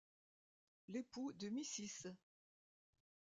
[0.87, 2.15] L’époux de Mrs.